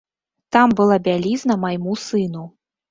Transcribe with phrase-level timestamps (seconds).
[0.57, 2.43] Там была бялізна майму сыну.